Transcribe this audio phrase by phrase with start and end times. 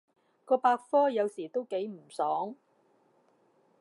[0.45, 2.55] 個百科有時都幾唔爽